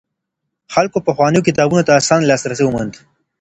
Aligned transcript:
خلکو 0.73 0.97
پخوانيو 1.07 1.45
کتابونو 1.47 1.85
ته 1.87 1.91
اسانه 1.99 2.25
لاسرسی 2.31 2.63
وموند. 2.65 2.93